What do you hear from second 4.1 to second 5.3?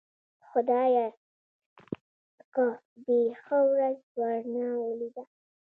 ورنه ولېده.